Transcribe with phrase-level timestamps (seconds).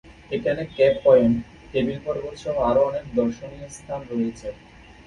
[0.31, 1.35] এখানে Cape Point,
[1.71, 4.47] table পর্বত সহ আরো অনেক দর্শনীয় স্থান রয়েছে।